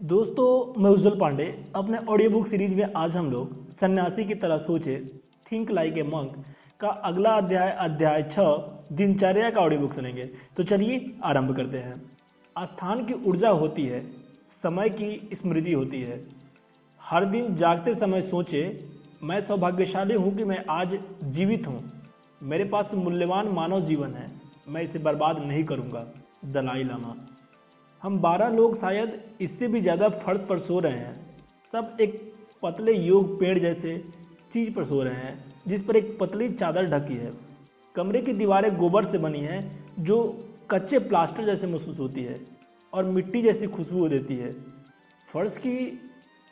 [0.00, 1.44] दोस्तों, मैं उज्जवल पांडे।
[1.76, 4.96] अपने ऑडियो बुक सीरीज़ में आज हम लोग सन्यासी की तरह सोचे
[5.46, 6.34] थिंक लाइक ए मंक
[6.80, 8.50] का अगला अध्याय अध्याय छः,
[8.92, 10.24] दिनचर्या का ऑडियो बुक सुनेंगे।
[10.56, 11.94] तो चलिए आरंभ करते हैं।
[12.56, 14.04] आस्थान की ऊर्जा होती है,
[14.62, 16.22] समय की स्मृति होती है।
[17.00, 18.62] हर दिन जागते समय सोचे,
[19.22, 21.82] मैं सौभाग्यशाली हूँ कि मैं आज जीवित हूँ।
[22.42, 24.30] मेरे पास मूल्यवान मानव जीवन है,
[24.68, 26.06] मैं इसे बर्बाद नहीं करूँगा,
[26.46, 27.16] दलाई लामा।
[28.04, 31.36] हम बारह लोग शायद इससे भी ज़्यादा फर्श पर सो रहे हैं।
[31.72, 32.18] सब एक
[32.62, 33.96] पतले योग पेड़ जैसे
[34.52, 37.32] चीज़ पर सो रहे हैं, जिस पर एक पतली चादर ढकी है।
[37.94, 39.60] कमरे की दीवारें गोबर से बनी हैं,
[39.98, 40.18] जो
[40.70, 42.38] कच्चे प्लास्टर जैसे महसूस होती है
[42.92, 44.52] और मिट्टी जैसी खुशबू देती है।
[45.28, 45.76] फर्श की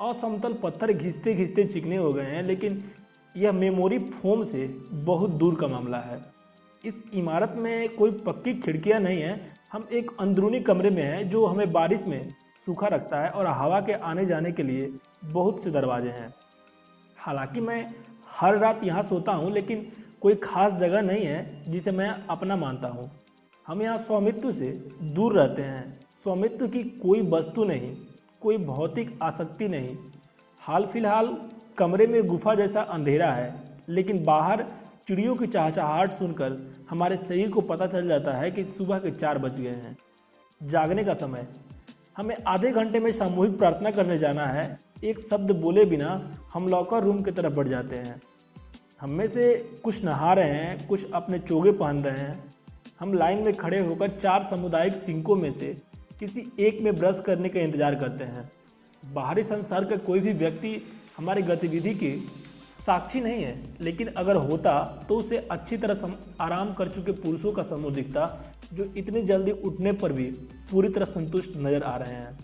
[0.00, 2.84] असमतल पत्थर घिसते घिसते चिकने हो गए हैं, लेकिन
[3.34, 4.66] यह मेमोरी फोम से
[5.04, 6.20] बहुत दूर का मामला है।
[6.84, 9.40] इस इमारत में कोई पक्की खिड़कियाँ नहीं हैं
[9.72, 12.34] हम एक अंदरूनी कमरे में हैं जो हमें बारिश में
[12.66, 14.90] सूखा रखता है और हवा के आने जाने के लिए
[15.24, 16.28] बहुत से दरवाजे हैं।
[17.16, 17.94] हालाँकि मैं
[18.30, 19.86] हर रात यहाँ सोता हूँ, लेकिन
[20.20, 23.10] कोई खास जगह नहीं है जिसे मैं अपना मानता हूँ।
[23.66, 24.70] हम यहाँ स्वामित्व से
[25.02, 27.96] दूर रहते हैं। स्वामित्व की कोई वस्तु नहीं,
[28.40, 29.96] कोई भौतिक आसक्ति नहीं।
[30.60, 31.36] हाल फ़िलहाल
[31.78, 33.54] कमरे में गुफा जैसा अंधेरा है,
[33.88, 34.66] लेकिन बाहर
[35.08, 36.56] चिड़ियों की चहचहाहट सुनकर
[36.90, 39.96] हमारे शरीर को पता चल जाता है कि सुबह के चार बज गए हैं।
[40.60, 41.46] जागने का समय।
[42.16, 46.10] हमें आधे घंटे में सामूहिक प्रार्थना करने जाना है। एक शब्द बोले बिना
[46.54, 48.20] हम लॉकर रूम की तरफ़ बढ़ जाते हैं।
[49.00, 52.44] हम में से कुछ नहा रहे हैं, कुछ अपने चोगे पहन रहे हैं।
[53.00, 55.74] हम लाइन में खड़े होकर चार सामुदायिक सिंकों में से
[56.20, 58.50] किसी एक में ब्रश करने का इंतज़ार करते हैं।
[59.02, 60.80] बाहरी संसार का कोई भी व्यक्ति
[61.16, 62.12] हमारी गतिविधि की
[62.82, 64.72] साक्षी नहीं है, लेकिन अगर होता
[65.08, 68.24] तो उसे अच्छी तरह आराम कर चुके पुरुषों का समूह दिखता,
[68.72, 70.24] जो इतनी जल्दी उठने पर भी
[70.70, 72.38] पूरी तरह संतुष्ट नज़र आ रहे हैं।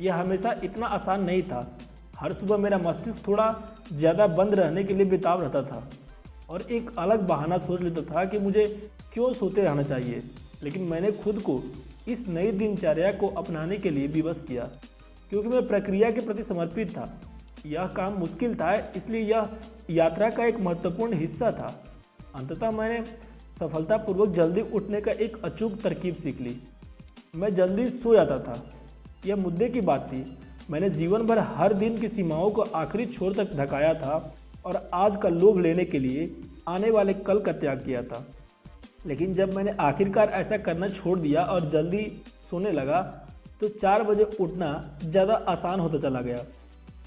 [0.00, 1.78] यह हमेशा इतना आसान नहीं था।
[2.16, 3.54] हर सुबह मेरा मस्तिष्क थोड़ा
[3.92, 5.88] ज़्यादा बंद रहने के लिए बेताब रहता था
[6.50, 8.66] और एक अलग बहाना सोच लेता था कि मुझे
[9.12, 10.22] क्यों सोते रहना चाहिए,
[10.62, 11.60] लेकिन मैंने खुद को
[12.08, 14.64] इस नई दिनचर्या को अपनाने के लिए विवश किया,
[15.30, 17.06] क्योंकि मैं प्रक्रिया के प्रति समर्पित था।
[17.66, 19.48] यह काम मुश्किल था, इसलिए यह
[19.90, 21.74] यात्रा का एक महत्वपूर्ण हिस्सा था।
[22.36, 23.02] अंततः मैंने
[23.60, 26.56] सफलतापूर्वक जल्दी उठने का एक अचूक तरकीब सीख ली।
[27.34, 28.62] मैं जल्दी सो जाता था।
[29.26, 30.24] यह मुद्दे की बात थी।
[30.70, 34.16] मैंने जीवन भर हर दिन की सीमाओं को आखिरी छोर तक धकाया था
[34.64, 36.30] और आज का लोभ लेने के लिए
[36.68, 38.24] आने वाले कल का त्याग किया था।
[39.06, 42.04] लेकिन जब मैंने आखिरकार ऐसा करना छोड़ दिया और जल्दी
[42.50, 43.00] सोने लगा
[43.60, 44.68] तो चार बजे उठना
[45.04, 46.44] ज़्यादा आसान होता चला गया।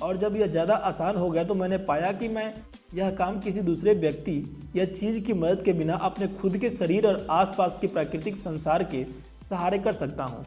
[0.01, 2.53] और जब यह ज़्यादा आसान हो गया तो मैंने पाया कि मैं
[2.95, 4.33] यह काम किसी दूसरे व्यक्ति
[4.75, 8.83] या चीज़ की मदद के बिना अपने खुद के शरीर और आसपास के प्राकृतिक संसार
[8.83, 9.03] के
[9.49, 10.45] सहारे कर सकता हूँ।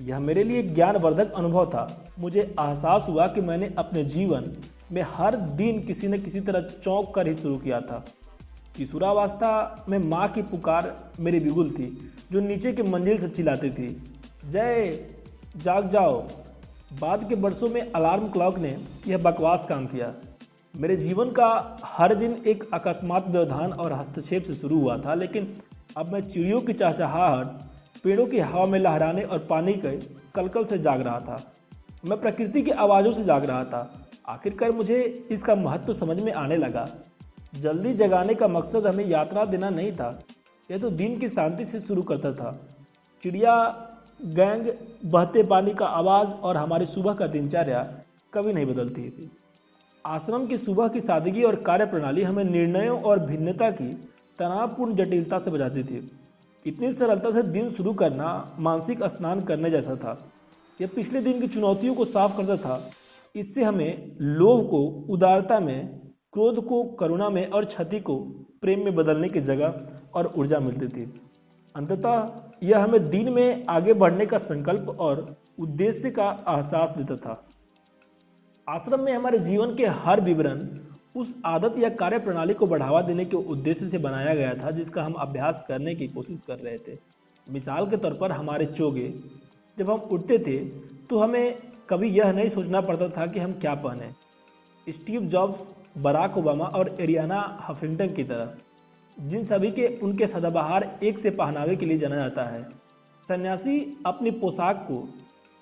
[0.00, 1.86] यह मेरे लिए ज्ञानवर्धक अनुभव था।
[2.18, 4.52] मुझे एहसास हुआ कि मैंने अपने जीवन
[4.92, 8.04] में हर दिन किसी न किसी तरह चौंक कर ही शुरू किया था।
[8.76, 11.86] किशोरावस्था में माँ की पुकार मेरी बिगुल थी,
[12.32, 13.88] जो नीचे के मंजिल से चिल्लाती थी,
[14.46, 14.98] जय,
[15.56, 16.26] जाग जाओ।
[17.00, 18.76] बाद के वर्षों में अलार्म क्लॉक ने
[19.08, 20.12] यह बकवास काम किया।
[20.74, 25.52] मेरे जीवन का हर दिन एक अकस्मात व्यवधान और हस्तक्षेप से शुरू हुआ था, लेकिन
[25.96, 27.46] अब मैं चिड़ियों की चहचहाहट,
[28.04, 29.96] पेड़ों की हवा में लहराने और पानी के
[30.34, 31.40] कलकल से जाग रहा था।
[32.04, 33.90] मैं प्रकृति की आवाज़ों से जाग रहा था।
[34.28, 36.88] आखिरकार मुझे इसका महत्व समझ में आने लगा।
[37.54, 40.18] जल्दी जगाने का मकसद हमें यात्रा देना नहीं था,
[40.70, 42.58] यह तो दिन की शांति से शुरू करता था।
[43.22, 43.54] चिड़िया
[44.24, 44.72] गैंग
[45.04, 47.98] बहते पानी का आवाज़ और हमारी सुबह का दिनचर्या
[48.34, 49.30] कभी नहीं बदलती थी।
[50.06, 53.92] आश्रम की सुबह की सादगी और कार्य प्रणाली हमें निर्णयों और भिन्नता की
[54.38, 56.10] तनावपूर्ण जटिलता से बजाती थी।
[56.66, 60.28] इतनी सरलता से दिन शुरू करना, मानसिक स्नान करने जैसा था।
[60.80, 62.90] यह पिछले दिन की चुनौतियों को साफ़ करता था।
[63.36, 66.00] इससे हमें लोभ को, उदारता में,
[66.32, 68.16] क्रोध को, करुणा में और क्षति को
[68.60, 69.82] प्रेम में बदलने की जगह
[70.14, 71.20] और ऊर्जा मिलती थी।
[71.76, 75.24] अंततः यह हमें दिन में आगे बढ़ने का संकल्प और
[75.58, 77.42] उद्देश्य का एहसास देता था।
[78.66, 80.68] आश्रम में हमारे जीवन के हर विवरण
[81.16, 85.02] उस आदत या कार्य प्रणाली को बढ़ावा देने के उद्देश्य से बनाया गया था, जिसका
[85.02, 86.98] हम अभ्यास करने की कोशिश कर रहे थे।
[87.46, 89.12] मिसाल के तौर पर हमारे चोगे
[89.76, 90.58] जब हम उठते थे
[91.06, 91.54] तो हमें
[91.90, 94.10] कभी यह नहीं सोचना पड़ता था कि हम क्या पहने।
[94.86, 95.62] स्टीव जॉब्स,
[95.98, 98.54] बराक ओबामा और एरियाना हफिंगटन की तरह।
[99.16, 102.62] जिन सभी के, उनके सदाबहार एक से पहनावे के लिए जाना जाता है।
[103.28, 105.06] सन्यासी अपनी पोशाक को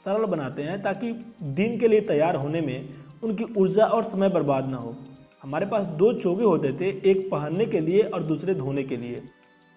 [0.05, 1.13] सरल बनाते हैं ताकि
[1.43, 2.89] दिन के लिए तैयार होने में
[3.23, 4.95] उनकी ऊर्जा और समय बर्बाद ना हो।
[5.43, 9.23] हमारे पास दो चोगे होते थे, एक पहनने के लिए और दूसरे धोने के लिए।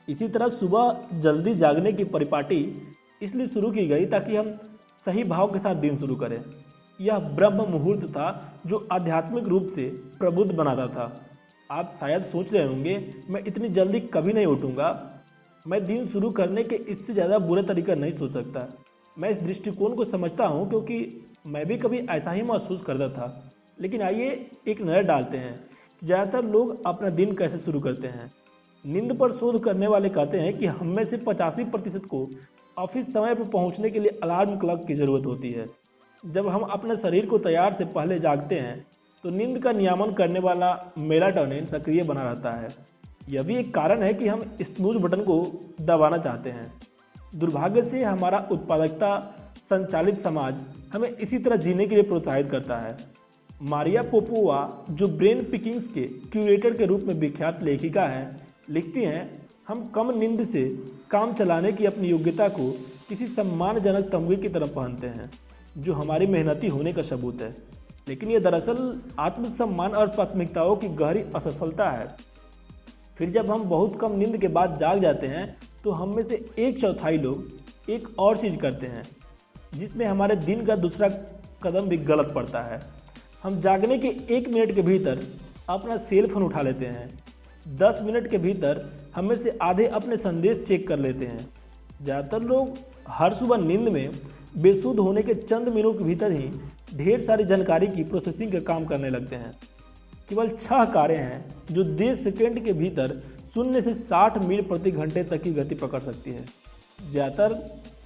[0.09, 2.81] इसी तरह सुबह जल्दी जागने की परिपाटी
[3.23, 4.57] इसलिए शुरू की गई ताकि हम
[5.05, 6.43] सही भाव के साथ दिन शुरू करें।
[7.01, 9.83] यह ब्रह्म मुहूर्त था जो आध्यात्मिक रूप से
[10.19, 11.05] प्रबुद्ध बनाता था।
[11.69, 12.97] आप शायद सोच रहे होंगे,
[13.29, 14.89] मैं इतनी जल्दी कभी नहीं उठूँगा।
[15.65, 18.67] मैं दिन शुरू करने के इससे ज़्यादा बुरा तरीका नहीं सोच सकता।
[19.17, 20.97] मैं इस दृष्टिकोण को समझता हूँ क्योंकि
[21.47, 23.51] मैं भी कभी ऐसा ही महसूस करता था।
[23.81, 24.29] लेकिन आइए
[24.67, 25.53] एक नज़र डालते हैं
[26.01, 28.31] कि ज़्यादातर लोग अपना दिन कैसे शुरू करते हैं।
[28.85, 32.27] नींद पर शोध करने वाले कहते हैं कि हम में से पचासी प्रतिशत को
[32.77, 35.69] ऑफ़िस समय पर पहुँचने के लिए अलार्म क्लॉक की ज़रूरत होती है।
[36.23, 38.85] जब हम अपने शरीर को तैयार से पहले जागते हैं
[39.23, 42.69] तो नींद का नियामन करने वाला मेलाटोनिन सक्रिय बना रहता है।
[43.29, 45.35] यह भी एक कारण है कि हम स्नूज बटन को
[45.81, 46.71] दबाना चाहते हैं।
[47.35, 49.15] दुर्भाग्य से हमारा उत्पादकता
[49.69, 52.95] संचालित समाज हमें इसी तरह जीने के लिए प्रोत्साहित करता है।
[53.61, 59.47] मारिया पोपोवा जो ब्रेन पिकिंग्स के क्यूरेटर के रूप में विख्यात लेखिका हैं, लिखती हैं,
[59.67, 60.63] हम कम नींद से
[61.11, 62.69] काम चलाने की अपनी योग्यता को
[63.09, 65.31] किसी सम्मानजनक तमगे की तरफ़ पहनते हैं,
[65.77, 67.55] जो हमारी मेहनती होने का सबूत है।
[68.07, 68.77] लेकिन यह दरअसल
[69.19, 72.15] आत्मसम्मान और प्राथमिकताओं की गहरी असफलता है।
[73.17, 75.45] फिर जब हम बहुत कम नींद के बाद जाग जाते हैं
[75.83, 79.03] तो हम में से एक चौथाई लोग एक और चीज़ करते हैं,
[79.73, 81.07] जिसमें हमारे दिन का दूसरा
[81.63, 82.79] कदम भी गलत पड़ता है।
[83.43, 85.19] हम जागने के एक मिनट के भीतर
[85.69, 87.09] अपना सेल फ़ोन उठा लेते हैं।
[87.77, 88.81] दस मिनट के भीतर
[89.15, 91.47] हम में से आधे अपने संदेश चेक कर लेते हैं।
[92.03, 92.77] ज़्यादातर लोग
[93.09, 94.09] हर सुबह नींद में
[94.57, 96.49] बेसुध होने के चंद मिनट के भीतर ही
[96.93, 99.53] ढेर सारी जानकारी की प्रोसेसिंग का काम करने लगते हैं।
[100.29, 103.21] केवल छह कारें हैं जो देश सेकेंड के भीतर
[103.53, 106.45] शून्य से 60 मील प्रति घंटे तक की गति पकड़ सकती है।
[107.11, 107.53] ज़्यादातर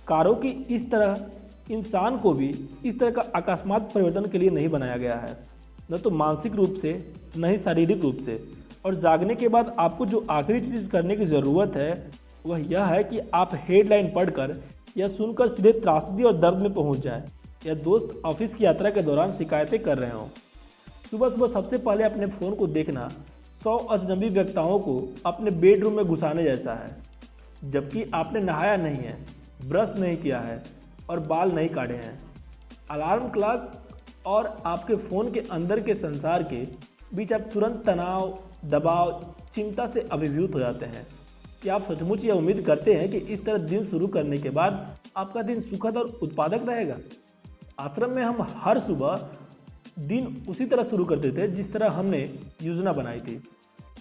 [0.08, 1.26] कारों की इस तरह
[1.72, 2.48] इंसान को भी
[2.86, 5.38] इस तरह का अकस्मात परिवर्तन के लिए नहीं बनाया गया है।
[5.92, 6.94] न तो मानसिक रूप से,
[7.38, 8.44] न ही शारीरिक रूप से।
[8.86, 12.12] और जागने के बाद आपको जो आखिरी चीज़ करने की ज़रूरत है,
[12.46, 14.56] वह यह है कि आप हेडलाइन पढ़कर
[14.98, 17.24] या सुनकर सीधे त्रासदी और दर्द में पहुँच जाएँ।
[17.68, 20.28] या दोस्त ऑफ़िस की यात्रा के दौरान शिकायतें कर रहे हों।
[21.12, 23.08] सुबह सुबह सबसे पहले अपने फ़ोन को देखना
[23.64, 24.94] सौ अजनबी व्यक्ताओं को
[25.26, 26.98] अपने बेडरूम में घुसाने जैसा है,
[27.72, 29.26] जबकि आपने नहाया नहीं है
[29.66, 30.64] ब्रश नहीं किया है
[31.10, 32.20] और बाल नहीं काटे हैं।
[32.92, 33.72] अलार्म क्लॉक
[34.26, 36.66] और आपके फ़ोन के अंदर के संसार के
[37.16, 41.08] बीच आप तुरंत तनाव, दबाव, चिंता से अभिभूत हो जाते हैं।
[41.64, 44.98] कि आप सचमुच यह उम्मीद करते हैं कि इस तरह दिन शुरू करने के बाद
[45.18, 46.98] आपका दिन सुखद और उत्पादक रहेगा?
[47.80, 49.30] आश्रम में हम हर सुबह
[50.00, 52.20] दिन उसी तरह शुरू करते थे, जिस तरह हमने
[52.64, 53.42] योजना बनाई थी।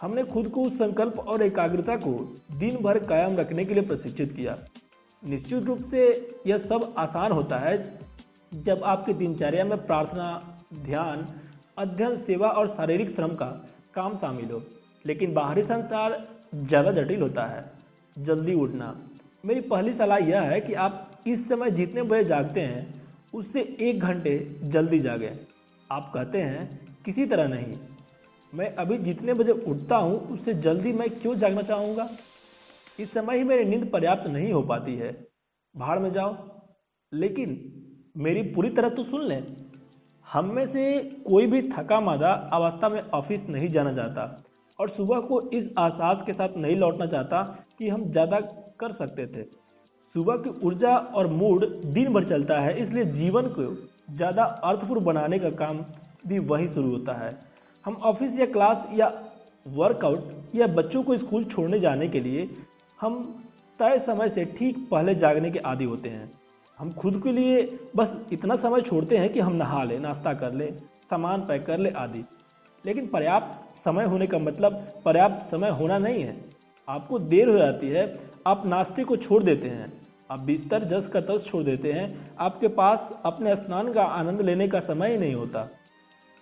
[0.03, 2.13] हमने खुद को उस संकल्प और एकाग्रता को
[2.55, 4.57] दिन भर कायम रखने के लिए प्रशिक्षित किया।
[5.23, 6.03] निश्चित रूप से
[6.47, 7.77] यह सब आसान होता है
[8.53, 11.27] जब आपकी दिनचर्या में प्रार्थना, ध्यान,
[11.79, 13.47] अध्ययन, सेवा और शारीरिक श्रम का
[13.95, 14.63] काम शामिल हो।
[15.05, 16.23] लेकिन बाहरी संसार
[16.55, 17.65] ज़्यादा जटिल होता है।
[18.17, 18.95] जल्दी उठना।
[19.45, 23.06] मेरी पहली सलाह यह है कि आप इस समय जितने बजे जागते हैं
[23.37, 25.31] उससे एक घंटे जल्दी जागें।
[25.91, 27.75] आप कहते हैं, किसी तरह नहीं।
[28.53, 32.09] मैं अभी जितने बजे उठता हूँ, उससे जल्दी मैं क्यों जागना चाहूँगा?
[33.01, 35.27] इस समय ही मेरी नींद पर्याप्त नहीं हो पाती है।
[35.75, 36.37] भाड़ में जाओ।
[37.13, 37.51] लेकिन
[38.17, 39.57] मेरी पूरी तरह तो सुन लें।
[40.27, 44.45] हम में से कोई भी थका मादा अवस्था में ऑफ़िस नहीं जाना चाहता
[44.79, 47.43] और सुबह को इस आसास के साथ नहीं लौटना चाहता
[47.79, 48.41] कि हम ज़्यादा
[48.81, 49.66] कर सकते थे।
[50.17, 53.63] सुबह की ऊर्जा और मूड दिन भर चलता है, इसलिए जीवन को
[54.11, 55.85] ज़्यादा अर्थपूर्ण बनाने का काम
[56.27, 57.37] भी वहीं शुरू होता है।
[57.85, 59.11] हम ऑफ़िस या क्लास या
[59.67, 62.49] वर्कआउट या बच्चों को स्कूल छोड़ने जाने के लिए
[63.01, 63.21] हम
[63.79, 66.31] तय समय से ठीक पहले जागने के आदि होते हैं।
[66.79, 67.61] हम खुद के लिए
[67.97, 70.73] बस इतना समय छोड़ते हैं कि हम नहा लें, नाश्ता कर लें,
[71.11, 72.25] सामान पैक कर ले आदि।
[72.85, 76.37] लेकिन पर्याप्त समय होने का मतलब पर्याप्त समय होना नहीं है।
[76.89, 78.09] आपको देर हो जाती है,
[78.47, 79.93] आप नाश्ते को छोड़ देते हैं।
[80.31, 84.67] आप बिस्तर जस का तस छोड़ देते हैं, आपके पास अपने स्नान का आनंद लेने
[84.69, 85.69] का समय ही नहीं होता।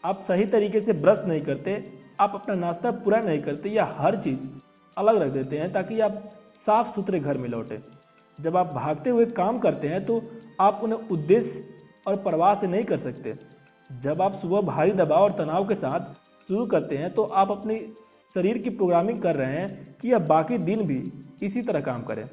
[0.04, 1.74] आप सही तरीके से ब्रश नहीं करते,
[2.20, 4.48] आप अपना नाश्ता पूरा नहीं करते या हर चीज़
[4.96, 6.22] अलग रख देते हैं ताकि आप
[6.56, 7.78] साफ़ सुथरे घर में लौटे।
[8.38, 10.22] जब आप भागते हुए काम करते हैं तो
[10.60, 11.64] आप उन्हें उद्देश्य
[12.06, 13.34] और प्रवाह से नहीं कर सकते।
[13.90, 16.12] जब आप सुबह भारी दबाव और तनाव के साथ
[16.48, 17.78] शुरू करते हैं तो आप अपनी
[18.34, 20.98] शरीर की प्रोग्रामिंग कर रहे हैं कि यह बाकी दिन भी
[21.42, 22.28] इसी तरह काम करें।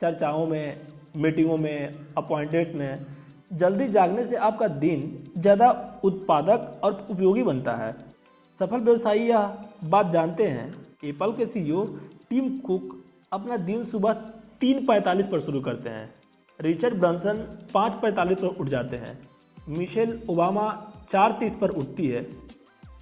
[0.00, 0.80] चर्चाओं में,
[1.16, 3.06] मीटिंगों में अपॉइंटेड्स में,
[3.52, 5.70] जल्दी जागने से आपका दिन ज़्यादा
[6.04, 7.92] उत्पादक और उपयोगी बनता है।
[8.60, 9.52] सफल व्यवसायी यह
[9.84, 10.72] बात जानते हैं
[11.04, 11.84] एप्पल के सीईओ
[12.30, 12.96] टीम कुक
[13.32, 14.12] अपना दिन सुबह
[14.60, 16.12] तीन पैंतालीस पर शुरू करते हैं।
[16.60, 19.18] रिचर्ड ब्रांसन पाँच पैंतालीस पर उठ जाते हैं।
[19.68, 20.66] मिशेल ओबामा
[21.08, 22.26] चार तीस पर उठती है।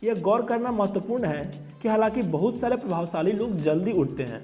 [0.05, 1.45] यह गौर करना महत्वपूर्ण है
[1.83, 4.43] कि हालाँकि बहुत सारे प्रभावशाली लोग जल्दी उठते हैं।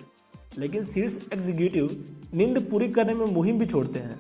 [0.59, 1.89] लेकिन शीर्ष एग्जीक्यूटिव
[2.35, 4.19] नींद पूरी करने में मुहिम भी छोड़ते हैं।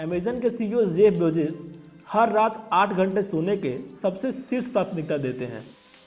[0.00, 1.66] अमेजन के सीईओ जेफ बेजिस
[2.08, 5.62] हर रात आठ घंटे सोने के सबसे शीर्ष प्राथमिकता देते हैं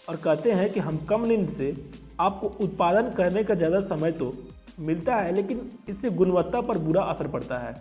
[0.09, 1.75] और कहते हैं कि हम कम नींद से
[2.19, 4.33] आपको उत्पादन करने का ज़्यादा समय तो
[4.79, 7.75] मिलता है, लेकिन इससे गुणवत्ता पर बुरा असर पड़ता है।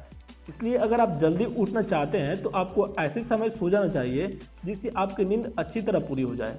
[0.49, 4.93] इसलिए अगर आप जल्दी उठना चाहते हैं तो आपको ऐसे समय सो जाना चाहिए जिससे
[4.97, 6.59] आपकी नींद अच्छी तरह पूरी हो जाए।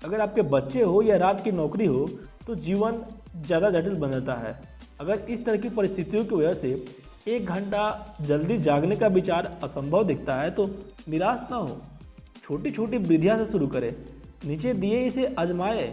[0.00, 2.08] अगर आपके बच्चे हो या रात की नौकरी हो
[2.46, 3.02] तो जीवन
[3.36, 4.58] ज़्यादा जटिल बन जाता है।
[5.00, 6.84] अगर इस तरह की परिस्थितियों की वजह से
[7.28, 10.66] एक घंटा जल्दी जागने का विचार असंभव दिखता है तो
[11.08, 11.80] निराश ना हो।
[12.44, 13.90] छोटी छोटी वृद्धियाँ से शुरू करें।
[14.46, 15.86] नीचे दिए इसे आजमाए।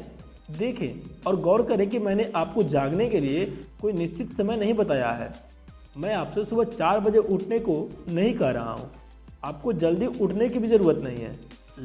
[0.52, 3.46] देखें और गौर करें कि मैंने आपको जागने के लिए
[3.82, 5.32] कोई निश्चित समय नहीं बताया है।
[5.98, 7.76] मैं आपसे सुबह चार बजे उठने को
[8.10, 8.90] नहीं कह रहा हूँ।
[9.44, 11.34] आपको जल्दी उठने की भी ज़रूरत नहीं है।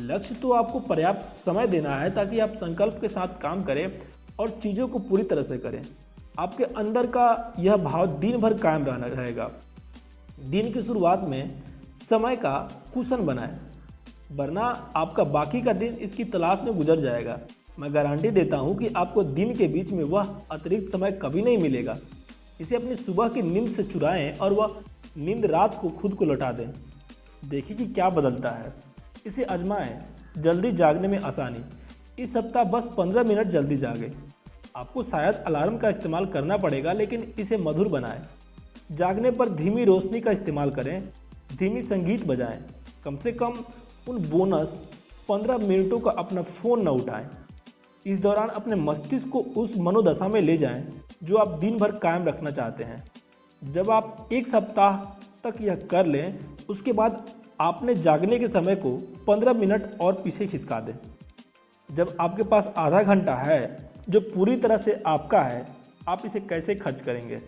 [0.06, 3.86] लक्ष्य तो आपको पर्याप्त समय देना है ताकि आप संकल्प के साथ काम करें
[4.38, 5.82] और चीज़ों को पूरी तरह से करें।
[6.38, 9.50] आपके अंदर का यह भाव दिन भर कायम रहना रहेगा।
[10.40, 11.62] दिन की शुरुआत में
[12.10, 12.58] समय का
[12.94, 13.58] कुशन बनाए,
[14.32, 14.62] वरना
[14.96, 17.38] आपका बाकी का दिन इसकी तलाश में गुजर जाएगा।
[17.78, 21.58] मैं गारंटी देता हूँ कि आपको दिन के बीच में वह अतिरिक्त समय कभी नहीं
[21.58, 21.96] मिलेगा।
[22.60, 24.80] इसे अपनी सुबह की नींद से चुराएँ और वह
[25.16, 26.68] नींद रात को खुद को लौटा दें।
[27.44, 28.72] देखिए कि क्या बदलता है।
[29.26, 29.98] इसे आजमाएँ,
[30.38, 31.64] जल्दी जागने में आसानी।
[32.22, 34.10] इस सप्ताह बस 15 मिनट जल्दी जागे।
[34.76, 38.22] आपको शायद अलार्म का इस्तेमाल करना पड़ेगा, लेकिन इसे मधुर बनाएँ।
[38.92, 41.08] जागने पर धीमी रोशनी का इस्तेमाल करें,
[41.58, 42.64] धीमी संगीत बजाएँ।
[43.04, 43.64] कम से कम
[44.08, 44.90] उन बोनस
[45.28, 47.28] 15 मिनटों का अपना फ़ोन न उठाएँ।
[48.06, 52.24] इस दौरान अपने मस्तिष्क को उस मनोदशा में ले जाएँ, जो आप दिन भर कायम
[52.24, 53.02] रखना चाहते हैं।
[53.62, 54.96] जब आप एक सप्ताह
[55.44, 57.24] तक यह कर लें, उसके बाद
[57.60, 58.96] आपने जागने के समय को
[59.26, 60.94] 15 मिनट और पीछे खिसका दें।
[61.94, 65.66] जब आपके पास आधा घंटा है जो पूरी तरह से आपका है,
[66.08, 67.40] आप इसे कैसे खर्च करेंगे?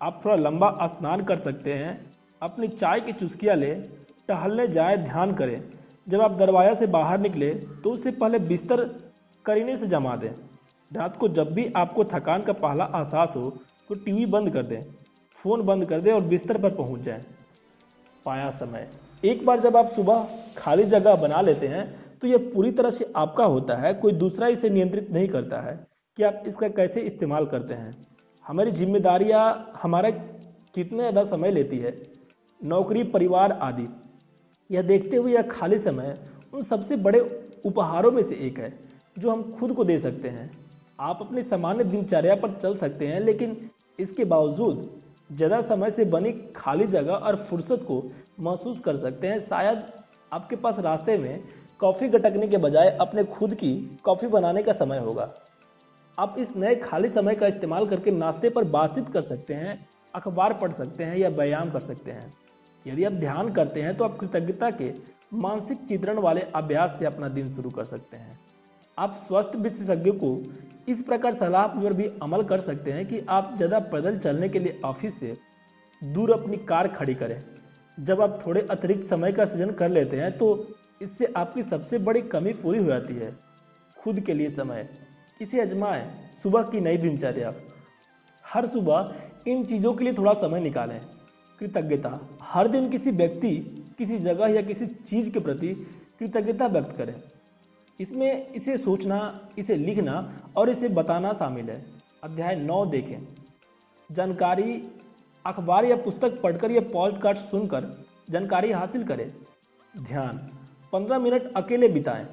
[0.00, 2.10] आप थोड़ा लंबा स्नान कर सकते हैं,
[2.42, 3.82] अपनी चाय की चुस्कियाँ लें,
[4.28, 5.62] टहलने जाए, ध्यान करें।
[6.06, 8.84] जब आप दरवाज़ा से बाहर निकले तो उससे पहले बिस्तर
[9.44, 10.30] करीने से जमा दें।
[10.90, 13.50] रात को जब भी आपको थकान का पहला एहसास हो
[13.90, 14.82] तो टीवी बंद कर दें,
[15.38, 17.24] फ़ोन बंद कर दें और बिस्तर पर पहुँच जाएँ।
[18.26, 18.88] पाया समय।
[19.22, 21.84] एक बार जब आप सुबह खाली जगह बना लेते हैं
[22.22, 25.74] तो यह पूरी तरह से आपका होता है, कोई दूसरा इसे नियंत्रित नहीं करता है।
[26.18, 28.06] कि आप इसका कैसे इस्तेमाल करते हैं?
[28.44, 30.10] हमारी जिम्मेदारियाँ, हमारा
[30.74, 31.94] कितने ज़्यादा समय लेती है?
[32.60, 33.88] नौकरी, परिवार आदि।
[34.70, 36.18] यह देखते हुए यह खाली समय
[36.54, 37.20] उन सबसे बड़े
[37.64, 38.72] उपहारों में से एक है,
[39.18, 40.50] जो हम खुद को दे सकते हैं।
[41.00, 44.88] आप अपनी सामान्य दिनचर्या पर चल सकते हैं, लेकिन इसके बावजूद
[45.32, 48.02] ज़्यादा समय से बनी खाली जगह और फुर्सत को
[48.40, 49.82] महसूस कर सकते हैं। शायद
[50.32, 51.42] आपके पास रास्ते में
[51.80, 53.72] कॉफ़ी गटकने के बजाय अपने खुद की
[54.04, 55.28] कॉफ़ी बनाने का समय होगा।
[56.18, 59.78] आप इस नए खाली समय का इस्तेमाल करके नाश्ते पर बातचीत कर सकते हैं,
[60.14, 62.32] अखबार पढ़ सकते हैं या व्यायाम कर सकते हैं।
[62.86, 64.90] यदि आप ध्यान करते हैं तो आप कृतज्ञता के
[65.36, 68.38] मानसिक चित्रण वाले अभ्यास से अपना दिन शुरू कर सकते हैं।
[68.98, 70.36] आप स्वस्थ विशेषज्ञों को
[70.88, 74.58] इस प्रकार सलाह पर भी अमल कर सकते हैं कि आप ज़्यादा पैदल चलने के
[74.58, 75.36] लिए ऑफ़िस से
[76.02, 77.40] दूर अपनी कार खड़ी करें।
[77.98, 80.54] जब आप थोड़े अतिरिक्त समय का सृजन कर लेते हैं तो
[81.02, 83.36] इससे आपकी सबसे बड़ी कमी पूरी हो जाती है।
[83.98, 84.90] खुद के लिए समय।
[85.40, 87.54] इसे अजमाएँ सुबह की नई दिनचर्या।
[88.46, 89.14] हर सुबह
[89.46, 91.00] इन चीज़ों के लिए थोड़ा समय निकालें।
[91.58, 95.68] कृतज्ञता। हर दिन किसी व्यक्ति, किसी जगह या किसी चीज़ के प्रति
[96.18, 97.22] कृतज्ञता व्यक्त करें।
[98.00, 101.86] इसमें इसे सोचना, इसे लिखना और इसे बताना शामिल है।
[102.24, 103.36] अध्याय नौ देखें।
[104.12, 104.88] जानकारी,
[105.46, 109.34] अखबार या पुस्तक पढ़कर या पॉडकास्ट सुनकर जानकारी हासिल करें।
[109.98, 110.59] ध्यान।
[110.92, 112.24] पंद्रह मिनट अकेले बिताएँ,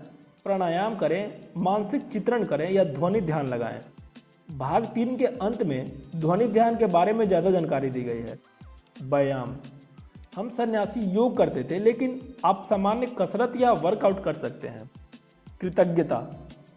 [0.45, 3.79] प्राणायाम करें, मानसिक चित्रण करें या ध्वनि ध्यान लगाएँ।
[4.49, 8.39] भाग तीन के अंत में ध्वनि ध्यान के बारे में ज़्यादा जानकारी दी गई है।
[9.03, 9.55] व्यायाम।
[10.35, 14.89] हम सन्यासी योग करते थे, लेकिन आप सामान्य कसरत या वर्कआउट कर सकते हैं।
[15.61, 16.21] कृतज्ञता,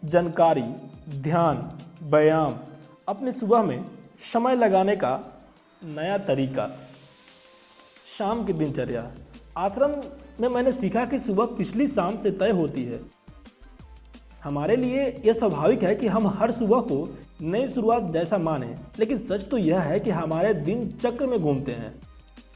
[0.05, 0.63] जानकारी,
[1.21, 1.57] ध्यान,
[2.03, 2.55] व्यायाम,
[3.07, 3.85] अपने सुबह में
[4.33, 5.19] समय लगाने का
[5.81, 6.69] नया तरीका।
[8.17, 9.11] शाम की दिनचर्या।
[9.57, 9.95] आश्रम
[10.39, 12.99] में मैंने सीखा कि सुबह पिछली शाम से तय होती है।
[14.43, 19.17] हमारे लिए यह स्वाभाविक है कि हम हर सुबह को नई शुरुआत जैसा माने, लेकिन
[19.19, 21.93] सच तो यह है कि हमारे दिन चक्र में घूमते हैं।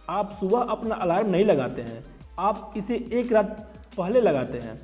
[0.09, 2.03] आप सुबह अपना अलार्म नहीं लगाते हैं,
[2.39, 4.79] आप इसे एक रात पहले लगाते हैं।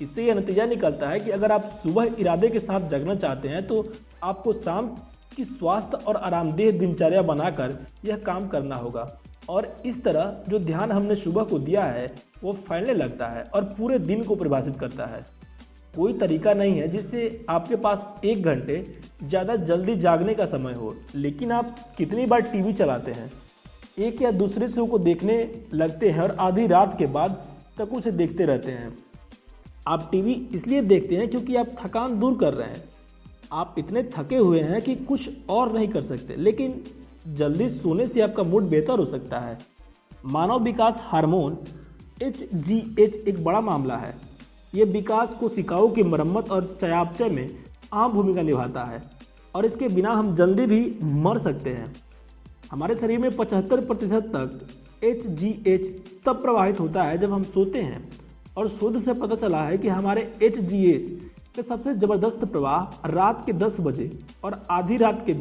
[0.00, 3.66] इससे यह नतीजा निकलता है कि अगर आप सुबह इरादे के साथ जगना चाहते हैं
[3.66, 3.86] तो
[4.24, 4.88] आपको शाम
[5.36, 9.06] की स्वास्थ्य और आरामदेह दिनचर्या बनाकर यह काम करना होगा।
[9.48, 12.12] और इस तरह जो ध्यान हमने सुबह को दिया है,
[12.42, 15.24] वो फैलने लगता है और पूरे दिन को परिभाषित करता है।
[15.94, 18.84] कोई तरीका नहीं है जिससे आपके पास एक घंटे
[19.22, 23.30] ज़्यादा जल्दी जागने का समय हो, लेकिन आप कितनी बार टीवी चलाते हैं,
[23.98, 25.38] एक या दूसरे शो को देखने
[25.74, 27.42] लगते हैं और आधी रात के बाद
[27.78, 28.96] तक उसे देखते रहते हैं।
[29.86, 32.82] आप टीवी इसलिए देखते हैं क्योंकि आप थकान दूर कर रहे हैं।
[33.52, 36.82] आप इतने थके हुए हैं कि कुछ और नहीं कर सकते, लेकिन
[37.28, 39.58] जल्दी सोने से आपका मूड बेहतर हो सकता है।
[40.26, 41.58] मानव विकास हार्मोन
[42.22, 44.14] एच जी एच एक बड़ा मामला है।
[44.74, 49.02] यह विकास को सिकाऊ की मरम्मत और चयापचय में अहम भूमिका निभाता है
[49.54, 51.92] और इसके बिना हम जल्दी भी मर सकते हैं।
[52.70, 55.88] हमारे शरीर में 75 प्रतिशत तक एच जी एच
[56.26, 58.08] तब प्रवाहित होता है जब हम सोते हैं
[58.56, 61.10] और शोध से पता चला है कि हमारे एच जी एच
[61.56, 64.10] का सबसे ज़बरदस्त प्रवाह रात के 10 बजे
[64.44, 65.32] और आधी रात के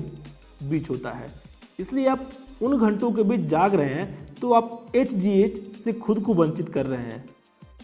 [0.67, 1.29] बीच होता है।
[1.79, 2.29] इसलिए आप
[2.61, 6.33] उन घंटों के बीच जाग रहे हैं तो आप एच जी एच से खुद को
[6.33, 7.23] वंचित कर रहे हैं।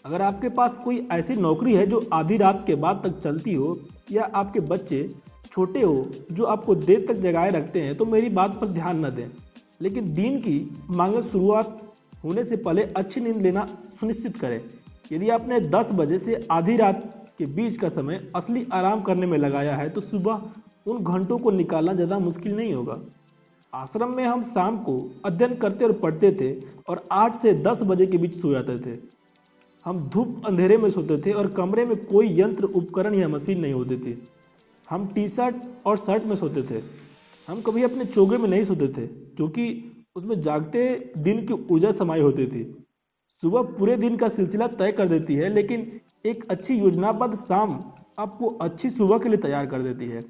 [0.06, 3.78] अगर आपके पास कोई ऐसी नौकरी है जो आधी रात के बाद तक चलती हो,
[4.12, 5.08] या आपके बच्चे
[5.46, 9.10] छोटे हो, जो आपको देर तक जगाए रखते हैं तो मेरी बात पर ध्यान न
[9.12, 9.28] दें।
[9.82, 10.58] लेकिन दिन की
[10.92, 11.80] मांगे शुरुआत
[12.24, 13.68] होने से पहले अच्छी नींद लेना
[14.00, 14.62] सुनिश्चित करें।
[15.12, 19.38] यदि आपने 10 बजे से आधी रात के बीच का समय असली आराम करने में
[19.38, 20.42] लगाया है तो सुबह
[20.88, 23.00] उन घंटों को निकालना ज़्यादा मुश्किल नहीं होगा।
[23.74, 24.94] आश्रम में हम शाम को
[25.26, 26.54] अध्ययन करते और पढ़ते थे
[26.90, 28.98] और 8 से 10 बजे के बीच सो जाते थे।
[29.86, 33.74] हम धूप अंधेरे में सोते थे और कमरे में कोई यंत्र, उपकरण या मशीन नहीं
[33.74, 34.22] होती थी।
[34.90, 36.82] हम टी शर्ट और शर्ट में सोते थे।
[37.48, 39.66] हम कभी अपने चोगे में नहीं सोते थे क्योंकि
[40.16, 42.64] उसमें जागते दिन की ऊर्जा समाई होती थी।
[43.44, 47.80] सुबह पूरे दिन का सिलसिला तय कर देती है, लेकिन एक अच्छी योजनाबद्ध शाम
[48.20, 50.22] आपको अच्छी सुबह के लिए तैयार कर देती है।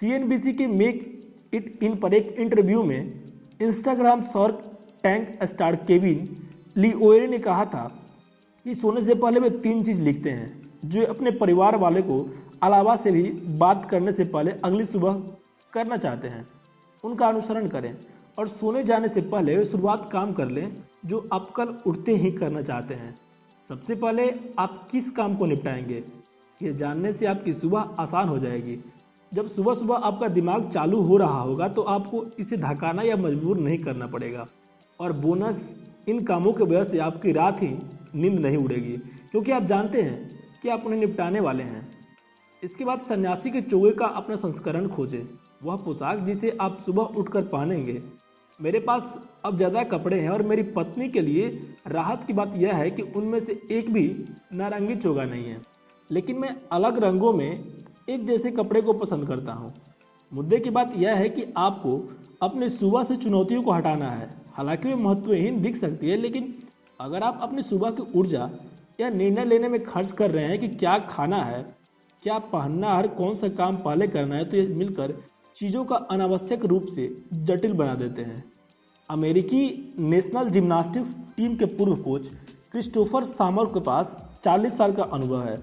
[0.00, 1.14] सीएनबीसी के मेक
[1.54, 3.24] इट इन पर एक इंटरव्यू में
[3.62, 6.36] Instagram shark tank star Kevin
[6.92, 8.02] O'Leary ने कहा था
[8.64, 12.96] कि सोने से पहले वे तीन चीज़ लिखते हैं, जो अपने परिवार वाले को अलावा
[12.96, 15.22] से भी बात करने से पहले अगली सुबह
[15.72, 16.48] करना चाहते हैं।
[17.04, 17.96] उनका अनुसरण करें
[18.38, 20.76] और सोने जाने से पहले शुरुआत काम कर लें,
[21.06, 23.18] जो आप कल उठते ही करना चाहते हैं।
[23.68, 26.04] सबसे पहले आप किस काम को निपटाएँगे?
[26.62, 28.78] ये जानने से आपकी सुबह आसान हो जाएगी।
[29.32, 33.58] जब सुबह सुबह आपका दिमाग चालू हो रहा होगा तो आपको इसे धकाना या मजबूर
[33.58, 34.46] नहीं करना पड़ेगा।
[35.00, 35.60] और बोनस
[36.08, 37.68] इन कामों के वजह से आपकी रात ही
[38.14, 38.96] नींद नहीं उड़ेगी।
[39.30, 41.86] क्योंकि आप जानते हैं कि आप उन्हें निपटाने वाले हैं।
[42.62, 45.22] इसके बाद सन्यासी के चोगे का अपना संस्करण खोजें।
[45.62, 48.02] वह पोशाक जिसे आप सुबह उठकर पहनेंगे।
[48.60, 51.48] मेरे पास अब ज़्यादा कपड़े हैं और मेरी पत्नी के लिए
[51.86, 54.04] राहत की बात यह है कि उनमें से एक भी
[54.52, 55.60] नारंगी चोगा नहीं है।
[56.10, 57.64] लेकिन मैं अलग रंगों में
[58.08, 59.72] एक जैसे कपड़े को पसंद करता हूँ।
[60.32, 61.98] मुद्दे की बात यह है कि आपको
[62.42, 66.54] अपने सुबह से चुनौतियों को हटाना है। हालाँकि वे महत्वहीन दिख सकती है, लेकिन
[67.00, 68.50] अगर आप अपनी सुबह की ऊर्जा
[69.00, 71.62] या निर्णय लेने में खर्च कर रहे हैं कि क्या खाना है,
[72.22, 75.14] क्या पहनना हर कौन सा काम पहले करना है तो ये मिलकर
[75.56, 78.44] चीज़ों का अनावश्यक रूप से जटिल बना देते हैं।
[79.10, 82.30] अमेरिकी नेशनल जिम्नास्टिक्स टीम के पूर्व कोच
[82.72, 85.56] क्रिस्टोफर सामर के पास 40 साल का अनुभव है।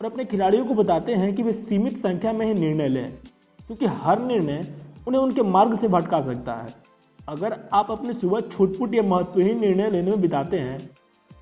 [0.00, 3.12] और अपने खिलाड़ियों को बताते हैं कि वे सीमित संख्या में ही निर्णय लें,
[3.60, 4.66] क्योंकि हर निर्णय
[5.08, 6.74] उन्हें उनके मार्ग से भटका सकता है।
[7.20, 10.78] अगर आप अपनी सुबह छुटपुट या महत्वहीन निर्णय लेने में बिताते हैं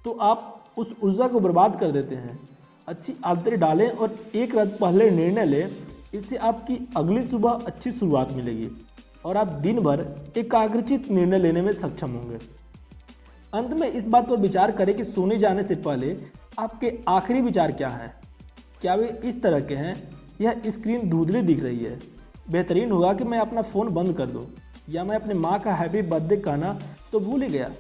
[0.05, 2.39] तो आप उस ऊर्जा को बर्बाद कर देते हैं।
[2.89, 5.71] अच्छी आदतें डालें और एक रात पहले निर्णय लें,
[6.15, 8.69] इससे आपकी अगली सुबह अच्छी शुरुआत मिलेगी
[9.25, 12.39] और आप दिन भर एकाग्रचित निर्णय लेने में सक्षम होंगे।
[13.53, 16.17] अंत में इस बात पर विचार करें कि सोने जाने से पहले
[16.59, 18.18] आपके आखिरी विचार क्या हैं?
[18.83, 19.95] क्या वे इस तरह के हैं?
[20.41, 21.99] यह स्क्रीन धुंधली दिख रही है।
[22.51, 24.47] बेहतरीन होगा कि मैं अपना फ़ोन बंद कर दूँ,
[24.89, 26.79] या मैं अपनी माँ का हैप्पी बर्थडे कहना
[27.13, 27.71] तो भूल ही गया।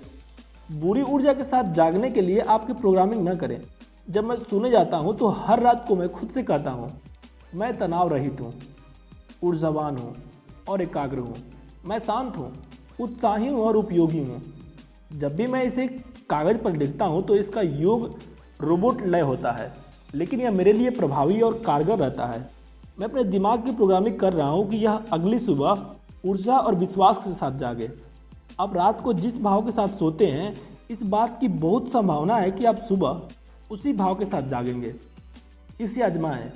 [0.72, 3.60] बुरी ऊर्जा के साथ जागने के लिए आपकी प्रोग्रामिंग न करें।
[4.08, 6.90] जब मैं सोने जाता हूँ तो हर रात को मैं खुद से कहता हूँ,
[7.54, 8.52] मैं तनाव रहित हूँ,
[9.42, 10.14] ऊर्जावान हूँ
[10.68, 11.34] और एकाग्र हूँ।
[11.84, 12.52] मैं शांत हूँ,
[13.00, 14.42] उत्साही हूँ और उपयोगी हूँ।
[15.12, 15.86] जब भी मैं इसे
[16.30, 18.14] कागज़ पर लिखता हूँ तो इसका योग
[18.60, 19.72] रोबोट लय होता है।
[20.14, 22.50] लेकिन यह मेरे लिए प्रभावी और कारगर रहता है।
[23.00, 25.86] मैं अपने दिमाग की प्रोग्रामिंग कर रहा हूँ कि यह अगली सुबह
[26.24, 27.90] ऊर्जा और विश्वास के साथ जागे।
[28.60, 32.50] आप रात को जिस भाव के साथ सोते हैं, इस बात की बहुत संभावना है
[32.50, 33.20] कि आप सुबह
[33.70, 34.94] उसी भाव के साथ जागेंगे।
[35.80, 36.52] इसे आजमाएँ,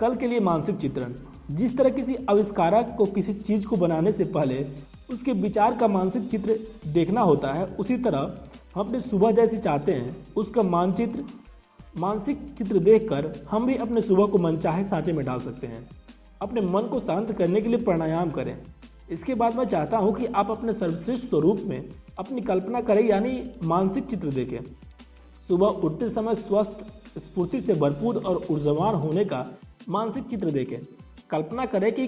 [0.00, 1.14] कल के लिए मानसिक चित्रण।
[1.50, 4.66] जिस तरह किसी आविष्कारक को किसी चीज़ को बनाने से पहले
[5.10, 8.18] उसके विचार का मानसिक चित्र देखना होता है, उसी तरह
[8.74, 11.24] हम अपनी सुबह जैसी चाहते हैं, उसका मानचित्र
[11.98, 15.88] मानसिक चित्र देखकर हम भी अपने सुबह को मनचाहे सांचे में डाल सकते हैं।
[16.42, 18.56] अपने मन को शांत करने के लिए प्राणायाम करें।
[19.10, 23.42] इसके बाद मैं चाहता हूँ कि आप अपने सर्वश्रेष्ठ स्वरूप में अपनी कल्पना करें, यानी
[23.64, 24.58] मानसिक चित्र देखें।
[25.48, 26.84] सुबह उठते समय स्वस्थ
[27.18, 29.44] स्फूर्ति से भरपूर और ऊर्जावान होने का
[29.88, 30.78] मानसिक चित्र देखें।
[31.30, 32.06] कल्पना करें कि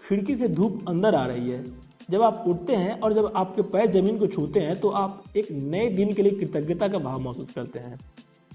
[0.00, 1.64] खिड़की से धूप अंदर आ रही है।
[2.10, 5.48] जब आप उठते हैं और जब आपके पैर ज़मीन को छूते हैं तो आप एक
[5.52, 7.98] नए दिन के लिए कृतज्ञता का भाव महसूस करते हैं।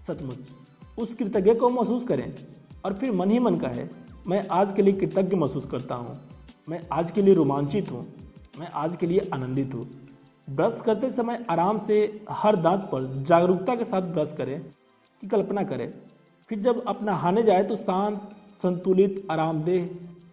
[0.08, 0.38] सचमुच।
[0.98, 2.34] उस कृतज्ञ को महसूस करें।
[2.86, 3.86] और फिर मन ही मन कहे,
[4.28, 6.20] मैं आज के लिए कृतज्ञ महसूस करता हूँ।
[6.70, 8.06] मैं आज के लिए रोमांचित हूँ।
[8.60, 9.90] मैं आज के लिए आनंदित हूँ।
[10.48, 14.60] ब्रश करते समय आराम से हर दांत पर जागरूकता के साथ ब्रश करें
[15.24, 15.94] की कल्पना करें।
[16.50, 18.30] फिर जब अपना हाने जाए तो शांत,
[18.64, 19.90] संतुलित, आरामदेह,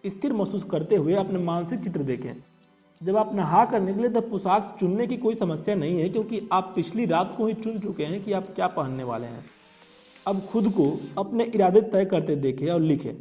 [0.07, 2.33] स्थिर महसूस करते हुए अपने मानसिक चित्र देखें।
[3.01, 6.71] जब आप नहा कर निकले तब पोशाक चुनने की कोई समस्या नहीं है, क्योंकि आप
[6.75, 9.45] पिछली रात को ही चुन चुके हैं कि आप क्या पहनने वाले हैं।
[10.27, 13.13] अब खुद को अपने इरादे तय करते देखें और लिखें।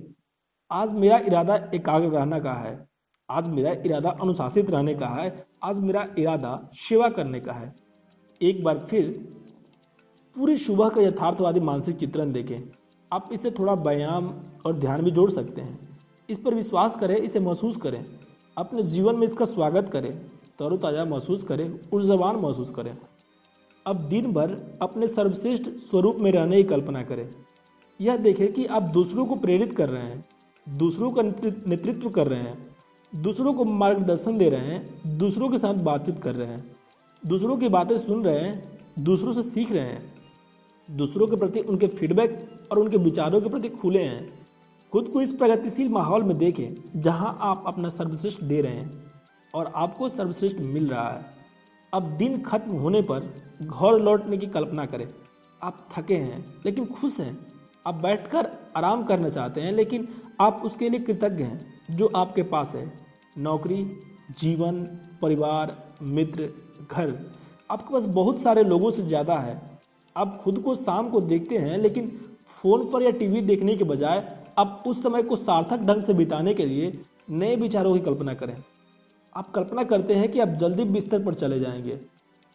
[0.71, 2.89] आज मेरा इरादा एकाग्र रहने का है।
[3.31, 7.75] आज मेरा इरादा अनुशासित रहने का है। आज मेरा इरादा सेवा करने का है।
[8.43, 9.33] एक बार फिर
[10.37, 12.61] पूरी सुबह का यथार्थवादी मानसिक चित्रण देखें।
[13.13, 14.35] आप इसे थोड़ा व्यायाम
[14.67, 15.99] और ध्यान भी जोड़ सकते हैं।
[16.31, 18.05] इस पर विश्वास करें, इसे महसूस करें।
[18.59, 20.19] अपने जीवन में इसका स्वागत करें।
[20.59, 22.99] तरोताज़ा महसूस करें, ऊर्जावान महसूस करें।
[23.91, 27.29] अब दिन भर अपने सर्वश्रेष्ठ स्वरूप में रहने की कल्पना करें।
[28.01, 30.25] यह देखें कि आप दूसरों को प्रेरित कर रहे हैं,
[30.79, 32.69] दूसरों का नेतृत्व कर रहे हैं,
[33.13, 36.77] दूसरों को मार्गदर्शन दे रहे हैं, दूसरों के साथ बातचीत कर रहे हैं,
[37.23, 40.13] दूसरों की बातें सुन रहे हैं, दूसरों से सीख रहे हैं,
[40.89, 42.39] दूसरों के प्रति उनके फीडबैक
[42.73, 44.33] और उनके विचारों के प्रति खुले हैं।
[44.93, 49.13] खुद को इस प्रगतिशील माहौल में देखें, जहाँ आप अपना सर्वश्रेष्ठ दे रहे हैं
[49.55, 51.40] और आपको सर्वश्रेष्ठ मिल रहा है।
[51.93, 55.07] अब दिन खत्म होने पर घर लौटने की कल्पना करें।
[55.61, 57.37] आप थके हैं, लेकिन खुश हैं।
[57.87, 60.09] आप बैठकर आराम करना चाहते हैं, लेकिन
[60.41, 62.93] आप उसके लिए कृतज्ञ हैं, जो आपके पास है।
[63.39, 63.85] नौकरी,
[64.41, 64.83] जीवन,
[65.23, 66.49] परिवार, मित्र,
[66.91, 67.15] घर,
[67.71, 69.61] आपके पास बहुत सारे लोगों से ज़्यादा है।
[70.17, 72.09] आप खुद को शाम को देखते हैं, लेकिन
[72.49, 74.27] फ़ोन पर या टीवी देखने के बजाय
[74.59, 76.99] आप उस समय को सार्थक ढंग से बिताने के लिए
[77.31, 78.57] नए विचारों की कल्पना करें।
[79.37, 82.01] आप कल्पना करते हैं कि आप जल्दी बिस्तर पर चले जाएँगे।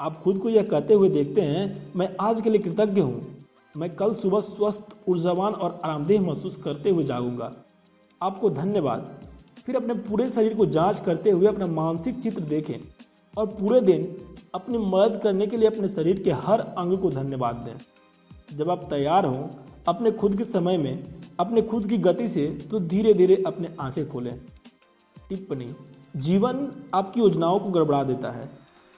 [0.02, 3.36] आप खुद को यह कहते हुए देखते हैं, मैं आज के लिए कृतज्ञ हूँ।
[3.78, 7.54] मैं कल सुबह स्वस्थ, ऊर्जावान और आरामदेह महसूस करते हुए जागूँगा।
[8.22, 9.22] आपको धन्यवाद।
[9.66, 12.76] फिर अपने पूरे शरीर को जाँच करते हुए अपना मानसिक चित्र देखें
[13.38, 14.18] और पूरे दिन
[14.56, 18.88] अपनी मदद करने के लिए अपने शरीर के हर अंग को धन्यवाद दें। जब आप
[18.90, 19.48] तैयार हों,
[19.88, 21.04] अपने खुद के समय में,
[21.40, 24.40] अपने खुद की गति से तो धीरे धीरे अपने आँखें खोलें।
[25.30, 25.68] टिप्पणी
[26.16, 28.50] जीवन आपकी योजनाओं को गड़बड़ा देता है।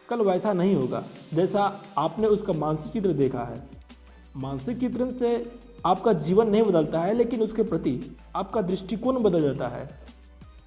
[0.10, 1.04] कल वैसा नहीं होगा,
[1.34, 3.62] जैसा आपने उसका मानसिक चित्र देखा है।
[4.38, 5.52] मानसिक चित्रण से
[5.86, 9.90] आपका जीवन नहीं बदलता है, लेकिन उसके प्रति आपका दृष्टिकोण बदल जाता है।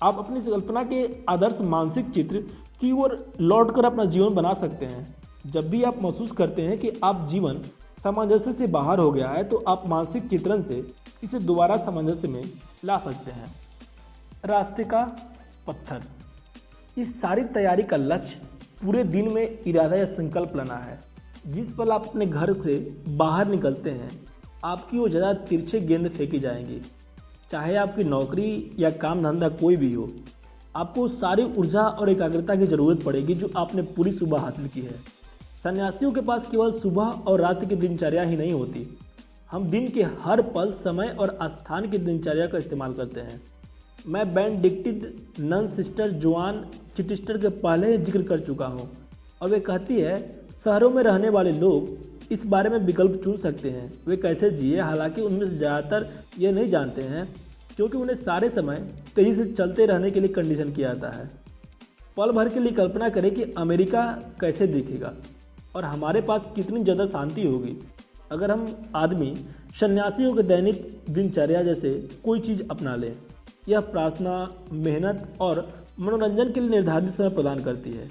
[0.02, 2.38] आप अपनी कल्पना के आदर्श मानसिक चित्र
[2.80, 6.78] की ओर लौट कर अपना जीवन बना सकते हैं। जब भी आप महसूस करते हैं
[6.78, 7.60] कि आप जीवन
[8.04, 10.86] सामंजस्य से बाहर हो गया है तो आप मानसिक चित्रण से
[11.24, 12.42] इसे दोबारा सामंजस्य में
[12.84, 13.52] ला सकते हैं।
[14.44, 15.02] रास्ते का
[15.66, 16.02] पत्थर।
[17.00, 18.40] इस सारी तैयारी का लक्ष्य
[18.82, 20.98] पूरे दिन में इरादा या संकल्प लेना है।
[21.46, 22.76] जिस पल आप अपने घर से
[23.08, 24.10] बाहर निकलते हैं,
[24.64, 26.80] आपकी वो ज़्यादा तिरछे गेंद फेंकी जाएँगी।
[27.50, 30.08] चाहे आपकी नौकरी या काम धंधा कोई भी हो,
[30.74, 34.96] आपको सारी ऊर्जा और एकाग्रता की ज़रूरत पड़ेगी जो आपने पूरी सुबह हासिल की है।
[35.64, 38.86] सन्यासियों के पास केवल सुबह और रात की दिनचर्या ही नहीं होती।
[39.50, 43.40] हम दिन के हर पल, समय और स्थान की दिनचर्या का इस्तेमाल करते हैं।
[44.06, 45.02] मैं बैंडिक्टिड
[45.40, 46.64] नन सिस्टर जुआन
[46.96, 48.88] चिटिस्टर के पहले ही ज़िक्र कर चुका हूँ।
[49.42, 50.20] और वे कहती है,
[50.54, 54.80] शहरों में रहने वाले लोग इस बारे में विकल्प चुन सकते हैं। वे कैसे जिए?
[54.80, 56.08] हालाँकि उनमें से ज़्यादातर
[56.38, 57.26] ये नहीं जानते हैं,
[57.76, 58.76] क्योंकि उन्हें सारे समय
[59.16, 61.28] तेज़ी से चलते रहने के लिए कंडीशन किया जाता है।
[62.16, 64.04] पल भर के लिए कल्पना करें कि अमेरिका
[64.40, 65.14] कैसे दिखेगा,
[65.76, 67.76] और हमारे पास कितनी ज़्यादा शांति होगी।
[68.32, 69.34] अगर हम आदमी
[69.80, 71.92] सन्यासियों के दैनिक दिनचर्या जैसे
[72.24, 73.12] कोई चीज़ अपना लें
[73.70, 78.08] यह प्रार्थना, मेहनत और मनोरंजन के लिए निर्धारित समय प्रदान करती है।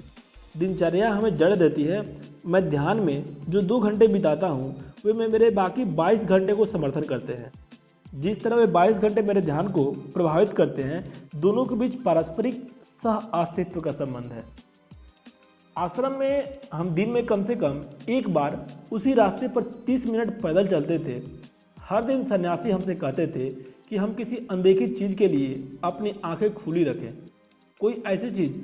[0.56, 5.28] दिनचर्या हमें जड़ देती है। मैं ध्यान में जो दो घंटे बिताता हूँ, वे मैं
[5.28, 7.52] मेरे बाकी 22 घंटे को समर्थन करते हैं।
[8.14, 12.70] जिस तरह वे 22 घंटे मेरे ध्यान को प्रभावित करते हैं, दोनों के बीच पारस्परिक
[12.82, 14.44] सह अस्तित्व का संबंध है।
[15.78, 20.42] आश्रम में हम दिन में कम से कम एक बार उसी रास्ते पर 30 मिनट
[20.42, 21.22] पैदल चलते थे।
[21.80, 26.52] हर दिन सन्यासी हमसे कहते थे कि हम किसी अनदेखी चीज़ के लिए अपनी आँखें
[26.54, 27.12] खुली रखें।
[27.80, 28.58] कोई ऐसी चीज़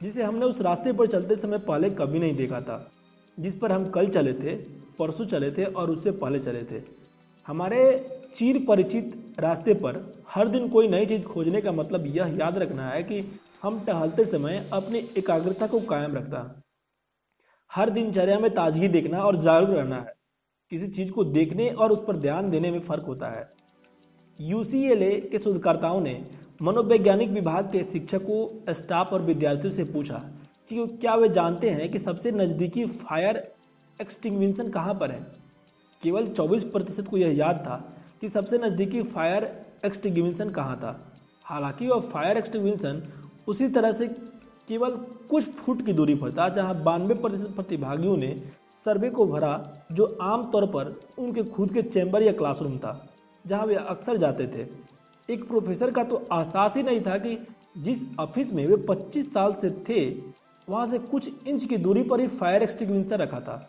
[0.00, 2.92] जिसे हमने उस रास्ते पर चलते समय पहले कभी नहीं देखा था,
[3.38, 4.54] जिस पर हम कल चले थे,
[4.98, 6.82] परसों चले थे और उससे पहले चले थे।
[7.46, 7.80] हमारे
[8.34, 12.88] चीर परिचित रास्ते पर हर दिन कोई नई चीज़ खोजने का मतलब यह याद रखना
[12.88, 13.24] है कि
[13.62, 16.62] हम टहलते समय अपनी एकाग्रता को कायम रखता
[17.70, 20.14] हर दिनचर्या में ताजगी देखना और जागरूक रहना है।
[20.70, 23.65] किसी चीज़ को देखने और उस पर ध्यान देने में फ़र्क होता है।
[24.40, 26.26] यूसीएलए के शोधकर्ताओं ने
[26.62, 30.14] मनोवैज्ञानिक विभाग के शिक्षकों, स्टाफ और विद्यार्थियों से पूछा
[30.68, 33.52] कि क्या वे जानते हैं कि सबसे नजदीकी फायर
[34.00, 35.26] एक्सटिंग्विशन कहाँ पर है?
[36.02, 41.12] केवल 24 प्रतिशत को यह याद था कि सबसे नज़दीकी फायर एक्सटिंग्विशन कहाँ था।
[41.44, 43.02] हालाँकि वह फायर एक्सटिंग्विशन
[43.48, 44.08] उसी तरह से
[44.68, 44.90] केवल
[45.30, 48.42] कुछ फुट की दूरी पर था, जहाँ बानवे प्रतिशत प्रतिभागियों ने
[48.84, 53.08] सर्वे को भरा, जो आमतौर पर उनके खुद के चैम्बर या क्लासरूम था।
[53.46, 54.66] जहाँ वे अक्सर जाते थे।
[55.32, 57.38] एक प्रोफेसर का तो एहसास ही नहीं था कि
[57.78, 60.10] जिस ऑफ़िस में वे 25 साल से थे,
[60.68, 63.68] वहाँ से कुछ इंच की दूरी पर ही फायर एक्सटिंग्विशर रखा था।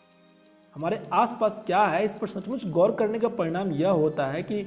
[0.75, 4.61] हमारे आसपास क्या है, इस पर सचमुच गौर करने का परिणाम यह होता है कि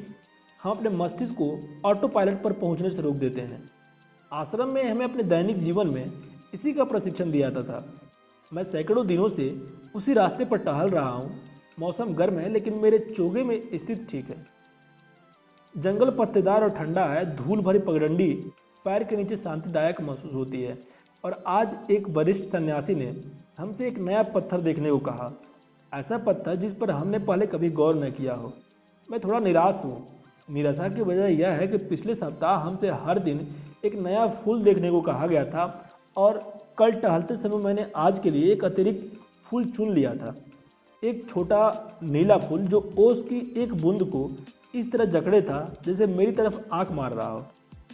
[0.62, 3.70] हम अपने मस्तिष्क को ऑटो पायलट पर पहुँचने से रोक देते हैं।
[4.32, 6.12] आश्रम में हमें अपने दैनिक जीवन में
[6.54, 8.00] इसी का प्रशिक्षण दिया जाता था।
[8.52, 9.62] मैं सैकड़ों दिनों से
[9.94, 11.40] उसी रास्ते पर टहल रहा हूँ।
[11.78, 14.59] मौसम गर्म है, लेकिन मेरे चोगे में स्थित ठीक है।
[15.74, 18.32] जंगल पत्तेदार और ठंडा है, धूल भरी पगडंडी,
[18.84, 20.78] पैर के नीचे शांतिदायक महसूस होती है।
[21.24, 23.14] और आज एक वरिष्ठ सन्यासी ने
[23.58, 25.30] हमसे एक नया पत्थर देखने को कहा।
[25.92, 28.52] ऐसा पत्थर जिस पर हमने पहले कभी गौर न किया हो।
[29.08, 30.06] मैं थोड़ा निराश हूँ।
[30.48, 33.46] निराशा की वजह यह है कि पिछले सप्ताह हमसे हर दिन
[33.84, 36.42] एक नया फूल देखने को कहा गया था और
[36.78, 40.34] कल टहलते समय मैंने आज के लिए एक अतिरिक्त फूल चुन लिया था।
[41.02, 41.60] एक छोटा
[42.02, 44.28] नीला फूल जो ओस की एक बूंद को
[44.74, 47.46] इस तरह जकड़े था जैसे मेरी तरफ़ आँख मार रहा हो।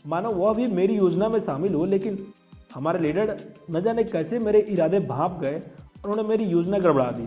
[0.07, 2.27] मानो वह भी मेरी योजना में शामिल हो, लेकिन
[2.75, 3.37] हमारे लीडर
[3.71, 7.27] न जाने कैसे मेरे इरादे भाप गए और उन्होंने मेरी योजना गड़बड़ा दी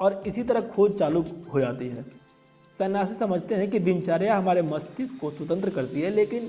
[0.00, 2.04] और इसी तरह खोज चालू हो जाती है।
[2.78, 6.48] सन्यासी समझते हैं कि दिनचर्या हमारे मस्तिष्क को स्वतंत्र करती है, लेकिन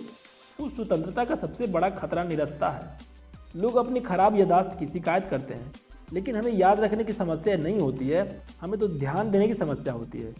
[0.60, 5.54] उस स्वतंत्रता का सबसे बड़ा खतरा निरस्ता है। लोग अपनी खराब यादाश्त की शिकायत करते
[5.54, 5.72] हैं,
[6.14, 9.94] लेकिन हमें याद रखने की समस्या नहीं होती है, हमें तो ध्यान देने की समस्या
[9.94, 10.34] होती है।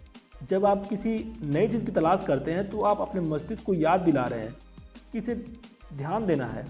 [0.46, 4.00] जब आप किसी नई चीज़ की तलाश करते हैं तो आप अपने मस्तिष्क को याद
[4.00, 4.56] दिला रहे हैं।
[5.12, 5.34] कि इसे
[5.96, 6.66] ध्यान देना है।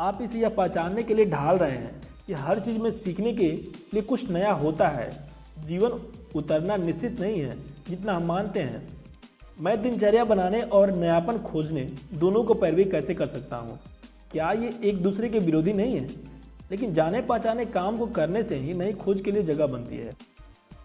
[0.00, 3.48] आप इसे यह पहचानने के लिए ढाल रहे हैं कि हर चीज़ में सीखने के
[3.94, 5.30] लिए कुछ नया होता है।
[5.64, 6.02] जीवन
[6.34, 7.56] उतरना निश्चित नहीं है,
[7.90, 8.88] जितना हम मानते हैं।
[9.60, 13.78] मैं दिनचर्या बनाने और नयापन खोजने दोनों को पैरवी कैसे कर सकता हूँ?
[14.32, 16.06] क्या ये एक दूसरे के विरोधी नहीं है?
[16.70, 20.16] लेकिन जाने पहचाने काम को करने से ही नई खोज के लिए जगह बनती है।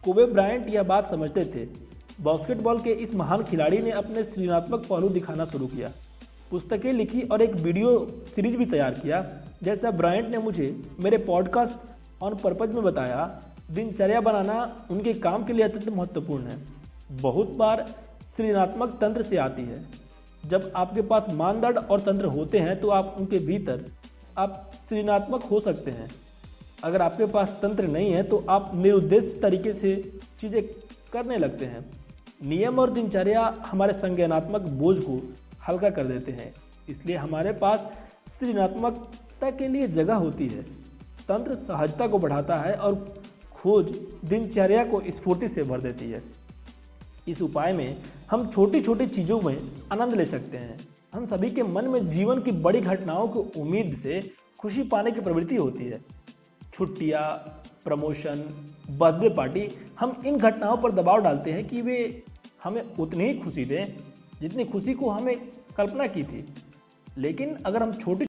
[0.06, 1.85] कोबे ब्रायंट यह बात समझते थे
[2.20, 5.92] बास्केटबॉल के इस महान खिलाड़ी ने अपने सृजनात्मक पहलू दिखाना शुरू किया।
[6.52, 7.90] पुस्तकें लिखी और एक वीडियो
[8.36, 9.26] सीरीज़ भी तैयार किया,
[9.64, 13.26] जैसा ब्रायंट ने मुझे मेरे पॉडकास्ट ऑन पर्पज में बताया,
[13.72, 16.58] दिनचर्या बनाना उनके काम के लिए अत्यंत महत्वपूर्ण है।
[17.22, 17.86] बहुत बार
[18.38, 19.84] सृजनात्मक तंत्र से आती है।
[20.44, 23.86] जब आपके पास मानदंड और तंत्र होते हैं तो आप उनके भीतर
[24.38, 26.10] आप सृजनात्मक हो सकते हैं।
[26.84, 29.96] अगर आपके पास तंत्र नहीं है तो आप निरुद्देश्य तरीके से
[30.40, 30.62] चीज़ें
[31.14, 31.86] करने लगते हैं।
[32.40, 35.20] नियम और दिनचर्या हमारे संज्ञानात्मक बोझ को
[35.68, 36.54] हल्का कर देते हैं।
[36.90, 37.88] इसलिए हमारे पास
[38.30, 40.62] सृजनात्मकता के लिए जगह होती है।
[41.28, 42.96] तंत्र सहजता को बढ़ाता है और
[43.54, 43.94] खोज
[44.26, 46.24] दिनचर्या को स्फूर्ति से भर देती है।
[47.28, 47.98] इस उपाय में
[48.32, 49.58] हम छोटी छोटी चीज़ों में
[49.92, 50.78] आनंद ले सकते हैं।
[51.14, 55.22] हम सभी के मन में जीवन की बड़ी घटनाओं की उम्मीद से खुशी पाने की
[55.22, 56.02] प्रवृत्ति होती है।
[56.74, 59.68] छुट्टियाँ प्रमोशन बर्थडे पार्टी
[60.00, 62.24] हम इन घटनाओं पर दबाव डालते हैं कि वे
[62.64, 63.98] हमें उतनी ही खुशी दें,
[64.42, 65.36] जितनी खुशी को हमें
[65.78, 66.54] कल्पना की थी।
[67.18, 68.24] लेकिन अगर हम छोटी